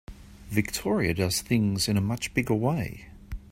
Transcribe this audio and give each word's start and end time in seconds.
Victoria 0.49 1.13
does 1.13 1.41
things 1.43 1.87
in 1.87 1.95
a 1.95 2.01
much 2.01 2.33
bigger 2.33 2.55
way. 2.55 3.05